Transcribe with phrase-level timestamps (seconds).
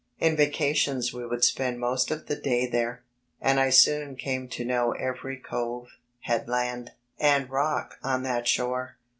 [0.17, 3.03] In vacadons we would spend most of the day there,
[3.39, 5.89] and I soon came to know every cove,
[6.21, 8.95] headland, and rock on that shore.